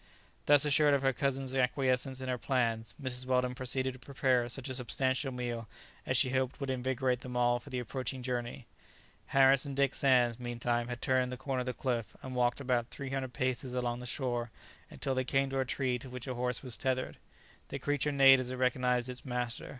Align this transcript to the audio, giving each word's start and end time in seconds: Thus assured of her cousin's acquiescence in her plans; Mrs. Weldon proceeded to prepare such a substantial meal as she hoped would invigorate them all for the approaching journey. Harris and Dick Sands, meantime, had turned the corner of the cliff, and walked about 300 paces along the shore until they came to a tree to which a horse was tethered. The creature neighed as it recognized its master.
Thus 0.47 0.65
assured 0.65 0.95
of 0.95 1.03
her 1.03 1.13
cousin's 1.13 1.53
acquiescence 1.53 2.21
in 2.21 2.27
her 2.27 2.39
plans; 2.39 2.95
Mrs. 2.99 3.27
Weldon 3.27 3.53
proceeded 3.53 3.93
to 3.93 3.99
prepare 3.99 4.49
such 4.49 4.67
a 4.67 4.73
substantial 4.73 5.31
meal 5.31 5.67
as 6.07 6.17
she 6.17 6.31
hoped 6.31 6.59
would 6.59 6.71
invigorate 6.71 7.21
them 7.21 7.37
all 7.37 7.59
for 7.59 7.69
the 7.69 7.77
approaching 7.77 8.23
journey. 8.23 8.65
Harris 9.27 9.63
and 9.63 9.75
Dick 9.75 9.93
Sands, 9.93 10.39
meantime, 10.39 10.87
had 10.87 11.03
turned 11.03 11.31
the 11.31 11.37
corner 11.37 11.59
of 11.59 11.67
the 11.67 11.73
cliff, 11.75 12.15
and 12.23 12.33
walked 12.33 12.59
about 12.59 12.89
300 12.89 13.31
paces 13.31 13.75
along 13.75 13.99
the 13.99 14.07
shore 14.07 14.49
until 14.89 15.13
they 15.13 15.23
came 15.23 15.51
to 15.51 15.59
a 15.59 15.65
tree 15.65 15.99
to 15.99 16.09
which 16.09 16.25
a 16.25 16.33
horse 16.33 16.63
was 16.63 16.77
tethered. 16.77 17.17
The 17.69 17.77
creature 17.77 18.11
neighed 18.11 18.39
as 18.39 18.49
it 18.49 18.55
recognized 18.55 19.07
its 19.07 19.23
master. 19.23 19.69